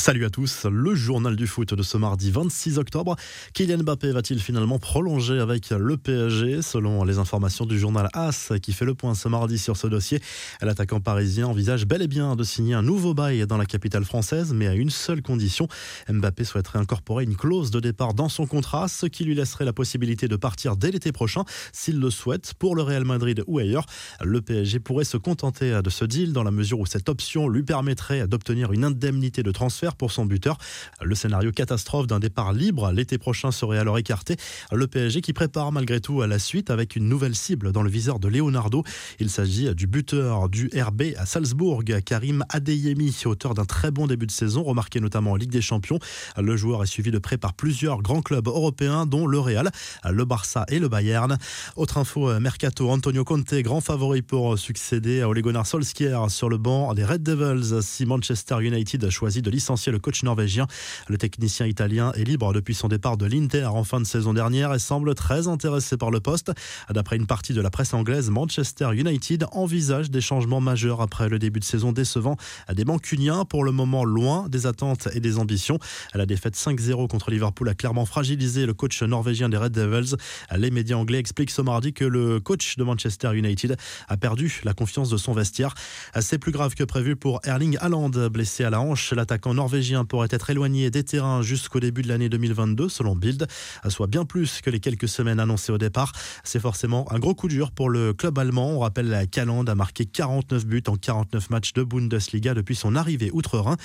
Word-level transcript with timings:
Salut 0.00 0.24
à 0.24 0.30
tous, 0.30 0.64
le 0.64 0.94
journal 0.94 1.36
du 1.36 1.46
foot 1.46 1.74
de 1.74 1.82
ce 1.82 1.98
mardi 1.98 2.30
26 2.30 2.78
octobre. 2.78 3.16
Kylian 3.52 3.82
Mbappé 3.82 4.12
va-t-il 4.12 4.40
finalement 4.40 4.78
prolonger 4.78 5.38
avec 5.38 5.68
le 5.68 5.98
PSG 5.98 6.62
Selon 6.62 7.04
les 7.04 7.18
informations 7.18 7.66
du 7.66 7.78
journal 7.78 8.08
AS 8.14 8.54
qui 8.62 8.72
fait 8.72 8.86
le 8.86 8.94
point 8.94 9.14
ce 9.14 9.28
mardi 9.28 9.58
sur 9.58 9.76
ce 9.76 9.86
dossier, 9.86 10.18
l'attaquant 10.62 11.00
parisien 11.00 11.48
envisage 11.48 11.86
bel 11.86 12.00
et 12.00 12.08
bien 12.08 12.34
de 12.34 12.44
signer 12.44 12.72
un 12.72 12.80
nouveau 12.80 13.12
bail 13.12 13.46
dans 13.46 13.58
la 13.58 13.66
capitale 13.66 14.06
française, 14.06 14.54
mais 14.54 14.68
à 14.68 14.74
une 14.74 14.88
seule 14.88 15.20
condition. 15.20 15.68
Mbappé 16.08 16.44
souhaiterait 16.44 16.78
incorporer 16.78 17.24
une 17.24 17.36
clause 17.36 17.70
de 17.70 17.78
départ 17.78 18.14
dans 18.14 18.30
son 18.30 18.46
contrat, 18.46 18.88
ce 18.88 19.04
qui 19.04 19.24
lui 19.24 19.34
laisserait 19.34 19.66
la 19.66 19.74
possibilité 19.74 20.28
de 20.28 20.36
partir 20.36 20.76
dès 20.76 20.92
l'été 20.92 21.12
prochain 21.12 21.44
s'il 21.74 22.00
le 22.00 22.08
souhaite 22.08 22.54
pour 22.58 22.74
le 22.74 22.80
Real 22.80 23.04
Madrid 23.04 23.44
ou 23.46 23.58
ailleurs. 23.58 23.84
Le 24.22 24.40
PSG 24.40 24.80
pourrait 24.80 25.04
se 25.04 25.18
contenter 25.18 25.78
de 25.84 25.90
ce 25.90 26.06
deal 26.06 26.32
dans 26.32 26.42
la 26.42 26.52
mesure 26.52 26.80
où 26.80 26.86
cette 26.86 27.10
option 27.10 27.48
lui 27.48 27.64
permettrait 27.64 28.26
d'obtenir 28.26 28.72
une 28.72 28.84
indemnité 28.84 29.42
de 29.42 29.50
transfert 29.50 29.89
pour 29.96 30.12
son 30.12 30.26
buteur. 30.26 30.58
Le 31.02 31.14
scénario 31.14 31.52
catastrophe 31.52 32.06
d'un 32.06 32.18
départ 32.18 32.52
libre 32.52 32.92
l'été 32.92 33.18
prochain 33.18 33.50
serait 33.50 33.78
alors 33.78 33.98
écarté. 33.98 34.36
Le 34.72 34.86
PSG 34.86 35.20
qui 35.20 35.32
prépare 35.32 35.72
malgré 35.72 36.00
tout 36.00 36.22
à 36.22 36.26
la 36.26 36.38
suite 36.38 36.70
avec 36.70 36.96
une 36.96 37.08
nouvelle 37.08 37.34
cible 37.34 37.72
dans 37.72 37.82
le 37.82 37.90
viseur 37.90 38.18
de 38.18 38.28
Leonardo. 38.28 38.84
Il 39.18 39.30
s'agit 39.30 39.74
du 39.74 39.86
buteur 39.86 40.48
du 40.48 40.70
RB 40.74 41.14
à 41.16 41.26
Salzbourg, 41.26 41.82
Karim 42.04 42.44
Adeyemi, 42.48 43.16
auteur 43.24 43.54
d'un 43.54 43.64
très 43.64 43.90
bon 43.90 44.06
début 44.06 44.26
de 44.26 44.32
saison, 44.32 44.62
remarqué 44.62 45.00
notamment 45.00 45.32
en 45.32 45.36
Ligue 45.36 45.50
des 45.50 45.62
Champions. 45.62 45.98
Le 46.36 46.56
joueur 46.56 46.82
est 46.82 46.86
suivi 46.86 47.10
de 47.10 47.18
près 47.18 47.38
par 47.38 47.54
plusieurs 47.54 48.02
grands 48.02 48.22
clubs 48.22 48.46
européens, 48.46 49.06
dont 49.06 49.26
le 49.26 49.38
Real, 49.38 49.70
le 50.08 50.24
Barça 50.24 50.64
et 50.68 50.78
le 50.78 50.88
Bayern. 50.88 51.38
Autre 51.76 51.98
info, 51.98 52.38
Mercato, 52.40 52.90
Antonio 52.90 53.24
Conte, 53.24 53.54
grand 53.54 53.80
favori 53.80 54.22
pour 54.22 54.58
succéder 54.58 55.22
à 55.22 55.28
Ole 55.28 55.42
Gunnar 55.42 55.66
Solskjaer 55.66 56.30
sur 56.30 56.48
le 56.48 56.58
banc 56.58 56.92
des 56.94 57.04
Red 57.04 57.22
Devils 57.22 57.82
si 57.82 58.06
Manchester 58.06 58.56
United 58.60 59.04
a 59.04 59.10
choisi 59.10 59.42
de 59.42 59.50
licencier 59.50 59.79
le 59.88 59.98
coach 59.98 60.22
norvégien. 60.22 60.66
Le 61.08 61.16
technicien 61.16 61.66
italien 61.66 62.12
est 62.12 62.24
libre 62.24 62.52
depuis 62.52 62.74
son 62.74 62.88
départ 62.88 63.16
de 63.16 63.24
l'Inter 63.24 63.64
en 63.64 63.84
fin 63.84 64.00
de 64.00 64.04
saison 64.04 64.34
dernière 64.34 64.74
et 64.74 64.78
semble 64.78 65.14
très 65.14 65.48
intéressé 65.48 65.96
par 65.96 66.10
le 66.10 66.20
poste. 66.20 66.52
D'après 66.90 67.16
une 67.16 67.26
partie 67.26 67.54
de 67.54 67.62
la 67.62 67.70
presse 67.70 67.94
anglaise, 67.94 68.28
Manchester 68.28 68.90
United 68.92 69.46
envisage 69.52 70.10
des 70.10 70.20
changements 70.20 70.60
majeurs 70.60 71.00
après 71.00 71.30
le 71.30 71.38
début 71.38 71.60
de 71.60 71.64
saison 71.64 71.92
décevant 71.92 72.36
des 72.72 72.84
Mancuniens, 72.84 73.44
pour 73.44 73.64
le 73.64 73.72
moment 73.72 74.04
loin 74.04 74.46
des 74.48 74.66
attentes 74.66 75.08
et 75.14 75.20
des 75.20 75.38
ambitions. 75.38 75.78
La 76.14 76.26
défaite 76.26 76.56
5-0 76.56 77.08
contre 77.08 77.30
Liverpool 77.30 77.68
a 77.68 77.74
clairement 77.74 78.04
fragilisé 78.04 78.66
le 78.66 78.74
coach 78.74 79.02
norvégien 79.02 79.48
des 79.48 79.56
Red 79.56 79.72
Devils. 79.72 80.16
Les 80.56 80.70
médias 80.70 80.96
anglais 80.96 81.18
expliquent 81.18 81.50
ce 81.50 81.62
mardi 81.62 81.92
que 81.92 82.04
le 82.04 82.40
coach 82.40 82.76
de 82.76 82.84
Manchester 82.84 83.30
United 83.34 83.76
a 84.08 84.16
perdu 84.16 84.60
la 84.64 84.74
confiance 84.74 85.10
de 85.10 85.16
son 85.16 85.32
vestiaire. 85.32 85.74
C'est 86.20 86.38
plus 86.38 86.52
grave 86.52 86.74
que 86.74 86.84
prévu 86.84 87.16
pour 87.16 87.40
Erling 87.44 87.76
Haaland, 87.80 88.10
blessé 88.30 88.64
à 88.64 88.70
la 88.70 88.80
hanche. 88.80 89.12
L'attaquant 89.12 89.54
norvégien 89.54 89.69
norvégien 89.70 90.04
pourrait 90.04 90.26
être 90.32 90.50
éloigné 90.50 90.90
des 90.90 91.04
terrains 91.04 91.42
jusqu'au 91.42 91.78
début 91.78 92.02
de 92.02 92.08
l'année 92.08 92.28
2022, 92.28 92.88
selon 92.88 93.14
Bild, 93.14 93.46
soit 93.88 94.08
bien 94.08 94.24
plus 94.24 94.62
que 94.62 94.68
les 94.68 94.80
quelques 94.80 95.06
semaines 95.06 95.38
annoncées 95.38 95.70
au 95.70 95.78
départ. 95.78 96.10
C'est 96.42 96.58
forcément 96.58 97.06
un 97.12 97.20
gros 97.20 97.36
coup 97.36 97.46
dur 97.46 97.70
pour 97.70 97.88
le 97.88 98.12
club 98.12 98.36
allemand. 98.40 98.72
On 98.72 98.80
rappelle 98.80 99.08
la 99.08 99.26
Calande 99.26 99.70
a 99.70 99.76
marqué 99.76 100.06
49 100.06 100.66
buts 100.66 100.82
en 100.88 100.96
49 100.96 101.50
matchs 101.50 101.72
de 101.72 101.84
Bundesliga 101.84 102.52
depuis 102.52 102.74
son 102.74 102.96
arrivée 102.96 103.30
outre-Rhin. 103.32 103.76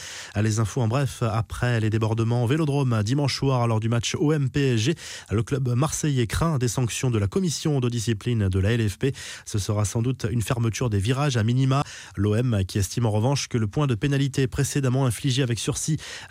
Les 0.42 0.60
infos 0.60 0.82
en 0.82 0.88
bref, 0.88 1.22
après 1.22 1.80
les 1.80 1.92
débordements 1.92 2.46
au 2.46 2.48
Vélodrome 2.48 3.04
dimanche 3.04 3.38
soir 3.38 3.68
lors 3.68 3.80
du 3.80 3.88
match 3.88 4.16
OM-PSG, 4.16 4.96
le 5.30 5.44
club 5.44 5.70
marseillais 5.70 6.26
craint 6.26 6.58
des 6.58 6.68
sanctions 6.68 7.12
de 7.12 7.20
la 7.20 7.28
commission 7.28 7.80
de 7.80 7.90
discipline 7.90 8.50
de 8.50 8.60
la 8.60 8.76
LFP. 8.76 9.14
Ce 9.46 9.60
sera 9.60 9.86
sans 9.86 10.02
doute 10.02 10.26
une 10.32 10.42
fermeture 10.42 10.90
des 10.90 10.98
virages 10.98 11.38
à 11.38 11.44
minima. 11.44 11.84
L'OM 12.16 12.66
qui 12.68 12.80
estime 12.80 13.06
en 13.06 13.12
revanche 13.12 13.50
que 13.50 13.60
le 13.60 13.68
point 13.68 13.86
de 13.86 13.94
pénalité 13.94 14.48
précédemment 14.48 15.06
infligé 15.06 15.44
avec 15.44 15.60
sur 15.60 15.75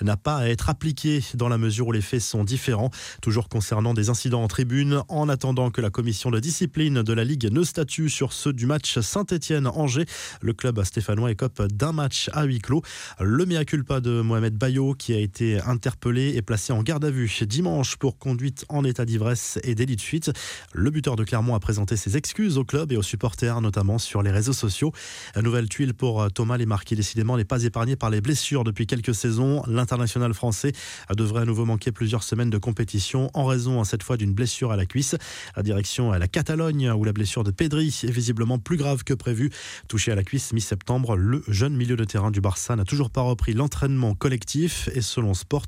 n'a 0.01 0.17
pas 0.17 0.37
à 0.39 0.49
être 0.49 0.69
appliqué 0.69 1.23
dans 1.35 1.49
la 1.49 1.59
mesure 1.59 1.89
où 1.89 1.93
les 1.93 2.01
faits 2.01 2.21
sont 2.21 2.45
différents. 2.45 2.91
Toujours 3.23 3.49
concernant 3.49 3.95
des 3.95 4.11
incidents 4.11 4.43
en 4.43 4.49
tribune, 4.49 5.03
en 5.09 5.29
attendant 5.29 5.71
que 5.71 5.81
la 5.81 5.91
commission 5.91 6.31
de 6.31 6.41
discipline 6.41 7.03
de 7.03 7.13
la 7.13 7.25
Ligue 7.25 7.51
ne 7.51 7.63
statue 7.63 8.09
sur 8.09 8.33
ceux 8.33 8.53
du 8.53 8.67
match 8.67 8.99
Saint-Etienne-Angers, 8.99 10.07
le 10.41 10.53
club 10.53 10.83
stéphanois 10.83 11.31
écope 11.31 11.63
d'un 11.69 11.93
match 11.93 12.31
à 12.33 12.45
huis 12.45 12.61
clos. 12.61 12.83
Le 13.21 13.47
mea 13.47 13.65
culpa 13.65 14.01
de 14.01 14.21
Mohamed 14.21 14.57
Bayo, 14.57 14.95
qui 14.95 15.13
a 15.13 15.19
été 15.19 15.61
interpellé 15.61 16.35
et 16.37 16.43
placé 16.43 16.73
en 16.73 16.83
garde 16.83 17.05
à 17.05 17.11
vue 17.11 17.31
dimanche 17.43 17.97
pour 17.97 18.19
conduite 18.19 18.65
en 18.69 18.85
état 18.85 19.05
d'ivresse 19.05 19.59
et 19.65 19.75
délit 19.75 19.97
de 19.97 20.01
fuite. 20.01 20.31
Le 20.73 20.91
buteur 20.91 21.17
de 21.17 21.25
Clermont 21.25 21.55
a 21.55 21.61
présenté 21.61 21.97
ses 21.97 22.17
excuses 22.17 22.59
au 22.59 22.65
club 22.65 22.93
et 22.93 22.97
aux 22.97 23.03
supporters, 23.03 23.61
notamment 23.61 23.99
sur 23.99 24.23
les 24.23 24.31
réseaux 24.31 24.53
sociaux. 24.53 24.93
Nouvelle 25.41 25.69
tuile 25.69 25.95
pour 25.95 26.31
Thomas 26.33 26.57
Lemar, 26.57 26.85
qui 26.85 26.97
décidément 26.97 27.37
n'est 27.37 27.45
pas 27.45 27.65
épargné 27.65 27.97
par 27.97 28.11
les 28.11 28.21
blessures 28.21 28.65
depuis 28.65 28.87
quelques 28.87 29.15
saisons 29.15 29.34
L'international 29.67 30.33
français 30.35 30.73
devrait 31.17 31.43
à 31.43 31.45
nouveau 31.45 31.65
manquer 31.65 31.93
plusieurs 31.93 32.23
semaines 32.23 32.51
de 32.51 32.59
compétition 32.59 33.31
en 33.35 33.45
raison 33.45 33.83
cette 33.85 34.03
fois 34.03 34.17
d'une 34.17 34.33
blessure 34.33 34.71
à 34.71 34.77
la 34.77 34.87
cuisse. 34.87 35.17
La 35.57 35.63
direction 35.63 36.13
à 36.13 36.19
la 36.19 36.29
Catalogne 36.29 36.91
où 36.91 37.05
la 37.05 37.13
blessure 37.13 37.43
de 37.43 37.51
Pedri 37.51 37.89
est 38.03 38.11
visiblement 38.11 38.59
plus 38.59 38.77
grave 38.77 39.05
que 39.05 39.15
prévu. 39.15 39.51
Touché 39.89 40.13
à 40.13 40.15
la 40.15 40.23
cuisse 40.23 40.53
mi-septembre, 40.53 41.17
le 41.17 41.43
jeune 41.49 41.75
milieu 41.75 41.97
de 41.97 42.05
terrain 42.05 42.31
du 42.31 42.41
Barça 42.41 42.77
n'a 42.77 42.85
toujours 42.85 43.11
pas 43.11 43.23
repris 43.23 43.55
l'entraînement 43.55 44.15
collectif 44.15 44.89
et 44.95 45.01
selon 45.01 45.35
Sport, 45.35 45.67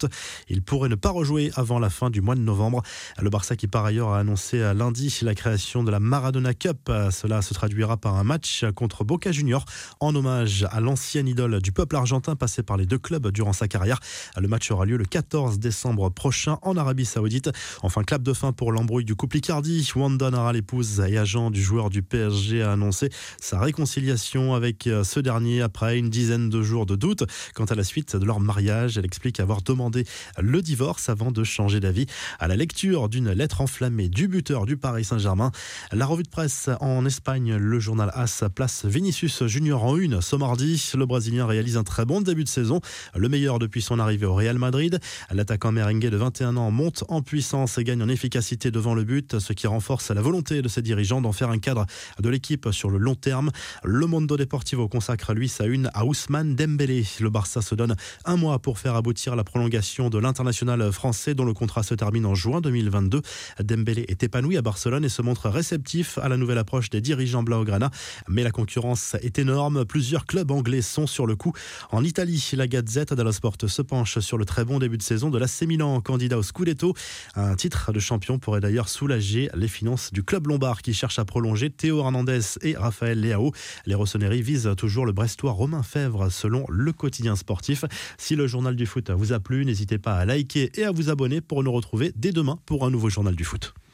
il 0.49 0.63
pourrait 0.63 0.89
ne 0.89 0.95
pas 0.95 1.11
rejouer 1.11 1.51
avant 1.57 1.79
la 1.79 1.91
fin 1.91 2.11
du 2.11 2.21
mois 2.21 2.35
de 2.35 2.41
novembre. 2.41 2.83
Le 3.21 3.31
Barça 3.31 3.57
qui 3.57 3.67
par 3.67 3.85
ailleurs 3.85 4.11
a 4.11 4.21
annoncé 4.21 4.59
lundi 4.75 5.19
la 5.23 5.35
création 5.35 5.83
de 5.83 5.91
la 5.91 6.01
Maradona 6.01 6.55
Cup. 6.55 6.91
Cela 7.11 7.43
se 7.43 7.55
traduira 7.55 7.97
par 7.97 8.17
un 8.17 8.25
match 8.25 8.65
contre 8.75 9.05
Boca 9.05 9.33
Junior 9.33 9.65
en 10.01 10.15
hommage 10.15 10.67
à 10.71 10.81
l'ancienne 10.81 11.29
idole 11.29 11.61
du 11.61 11.73
peuple 11.73 11.97
argentin 11.97 12.37
passé 12.37 12.63
par 12.63 12.77
les 12.77 12.87
deux 12.87 12.99
clubs 12.99 13.29
durant 13.29 13.53
sa 13.57 13.67
carrière. 13.69 13.99
Le 14.41 14.47
match 14.47 14.71
aura 14.71 14.85
lieu 14.85 14.97
le 14.97 15.05
14 15.05 15.59
décembre 15.59 16.11
prochain 16.11 16.59
en 16.63 16.77
Arabie 16.77 17.05
Saoudite. 17.05 17.51
Enfin, 17.83 18.05
clap 18.05 18.23
de 18.23 18.33
fin 18.33 18.53
pour 18.53 18.71
l'embrouille 18.71 19.05
du 19.05 19.17
couple 19.17 19.39
Icardi. 19.39 19.91
Wanda 19.97 20.31
Nara, 20.31 20.53
l'épouse 20.53 21.01
et 21.01 21.19
agent 21.19 21.51
du 21.51 21.63
joueur 21.63 21.91
du 21.91 22.03
PSG, 22.03 22.63
a 22.63 22.73
annoncé 22.73 23.11
sa 23.41 23.59
réconciliation 23.59 24.55
avec 24.55 24.87
euh, 24.87 25.03
ce 25.03 25.21
dernier 25.21 25.63
après 25.63 25.99
une 25.99 26.11
dizaine 26.11 26.49
de 26.49 26.63
jours 26.63 26.87
de 26.87 26.97
doute. 26.97 27.25
Quant 27.55 27.65
à 27.65 27.75
la 27.75 27.85
suite 27.85 28.15
de 28.15 28.25
leur 28.25 28.41
mariage, 28.41 28.99
elle 28.99 29.05
explique 29.05 29.41
avoir 29.41 29.63
demandé 29.63 30.05
le 30.39 30.63
divorce 30.63 31.09
avant 31.09 31.31
de 31.31 31.43
changer 31.45 31.81
d'avis. 31.81 32.07
À 32.39 32.49
la 32.49 32.57
lecture 32.57 33.09
d'une 33.09 33.33
lettre 33.33 33.61
enflammée 33.61 34.09
du 34.09 34.29
buteur 34.29 34.67
du 34.67 34.77
Paris 34.77 35.05
Saint-Germain, 35.05 35.51
la 35.93 36.07
revue 36.07 36.25
de 36.25 36.29
presse 36.29 36.69
en 36.81 37.07
Espagne, 37.07 37.57
le 37.57 37.81
journal 37.81 38.11
AS 38.15 38.45
place 38.55 38.85
Vinicius 38.85 39.47
Junior 39.47 39.83
en 39.83 39.97
une 39.97 40.21
ce 40.21 40.37
mardi. 40.37 40.93
Le 40.95 41.07
Brésilien 41.07 41.47
réalise 41.47 41.77
un 41.77 41.85
très 41.85 42.05
bon 42.05 42.21
début 42.21 42.45
de 42.45 42.49
saison. 42.49 42.81
Le 43.15 43.29
meilleur 43.29 43.46
depuis 43.55 43.81
son 43.81 43.99
arrivée 43.99 44.27
au 44.27 44.35
Real 44.35 44.59
Madrid. 44.59 44.99
L'attaquant 45.31 45.73
merengue 45.73 46.09
de 46.09 46.17
21 46.17 46.57
ans 46.57 46.71
monte 46.71 47.05
en 47.09 47.23
puissance 47.23 47.79
et 47.79 47.85
gagne 47.85 48.03
en 48.03 48.09
efficacité 48.09 48.71
devant 48.71 48.95
le 48.95 49.05
but, 49.05 49.39
ce 49.39 49.53
qui 49.53 49.67
renforce 49.67 50.11
la 50.11 50.21
volonté 50.21 50.63
de 50.63 50.69
ses 50.69 50.83
dirigeants 50.83 51.21
d'en 51.21 51.33
faire 51.33 51.51
un 51.51 51.59
cadre 51.59 51.87
de 52.21 52.29
l'équipe 52.29 52.69
sur 52.73 52.91
le 52.91 52.99
long 52.99 53.15
terme. 53.15 53.51
Le 53.85 54.07
Mondo 54.07 54.37
Deportivo 54.37 54.89
consacre 54.89 55.33
lui 55.33 55.49
sa 55.49 55.67
une 55.67 55.91
à 55.95 56.05
Ousmane 56.05 56.57
Dembélé. 56.57 57.05
Le 57.21 57.31
Barça 57.31 57.63
se 57.63 57.75
donne 57.75 57.95
un 58.25 58.37
mois 58.37 58.59
pour 58.59 58.79
faire 58.79 58.97
aboutir 58.97 59.37
la 59.37 59.45
prolongation 59.45 60.11
de 60.11 60.19
l'international 60.19 60.93
français 60.93 61.35
dont 61.35 61.45
le 61.45 61.55
contrat 61.55 61.85
se 61.85 61.95
termine 61.95 62.27
en 62.27 62.35
juin 62.35 62.61
2022. 62.61 63.23
Dembélé 63.63 64.05
est 64.09 64.23
épanoui 64.23 64.57
à 64.57 64.63
Barcelone 64.63 65.05
et 65.05 65.09
se 65.09 65.23
montre 65.23 65.49
réceptif 65.49 66.19
à 66.19 66.29
la 66.29 66.37
nouvelle 66.37 66.59
approche 66.59 66.91
des 66.91 67.01
dirigeants 67.01 67.45
Blaugrana. 67.45 67.91
Mais 68.29 68.43
la 68.43 68.51
concurrence 68.51 69.15
est 69.23 69.39
énorme. 69.39 69.85
Plusieurs 69.85 70.27
clubs 70.27 70.51
anglais 70.51 70.83
sont 70.83 71.07
sur 71.07 71.27
le 71.27 71.37
coup. 71.37 71.53
En 71.91 72.03
Italie, 72.03 72.51
la 72.55 72.67
Gazette 72.67 73.13
dello 73.27 73.33
Sport 73.33 73.57
se 73.67 73.83
penche 73.83 74.21
sur 74.21 74.39
le 74.39 74.45
très 74.45 74.65
bon 74.65 74.79
début 74.79 74.99
de 74.99 75.03
saison 75.03 75.31
de 75.31 75.39
l'AC 75.39 75.63
Milan, 75.63 76.01
candidat 76.01 76.39
au 76.39 76.45
Scudetto. 76.45 76.95
Un 77.35 77.57
titre 77.57 77.93
de 77.93 77.99
champion 77.99 78.39
pourrait 78.39 78.61
d'ailleurs 78.61 78.89
soulager 78.89 79.51
les 79.55 79.67
finances 79.67 80.13
du 80.13 80.23
club 80.23 80.47
lombard 80.47 80.81
qui 80.81 80.95
cherche 80.95 81.19
à 81.19 81.25
prolonger 81.25 81.71
Théo 81.71 81.99
Hernandez 81.99 82.41
et 82.63 82.77
Raphaël 82.77 83.21
Leao. 83.21 83.53
Les 83.85 83.97
Rossoneri 83.97 84.43
visent 84.43 84.71
toujours 84.77 85.07
le 85.07 85.13
Brestois 85.13 85.51
Romain 85.51 85.83
Fèvre 85.83 86.31
selon 86.31 86.67
le 86.69 86.93
quotidien 86.93 87.35
sportif. 87.35 87.85
Si 88.17 88.37
le 88.37 88.47
journal 88.47 88.77
du 88.77 88.87
foot 88.87 89.11
vous 89.11 89.33
a 89.33 89.41
plu, 89.41 89.65
n'hésitez 89.65 89.99
pas 89.99 90.15
à 90.15 90.25
liker 90.25 90.71
et 90.79 90.85
à 90.85 90.93
vous 90.93 91.11
abonner 91.11 91.41
pour 91.41 91.65
nous 91.65 91.73
retrouver 91.73 92.13
dès 92.15 92.31
demain 92.31 92.61
pour 92.65 92.85
un 92.85 92.91
nouveau 92.91 93.09
journal 93.09 93.35
du 93.35 93.45
foot. 93.45 93.77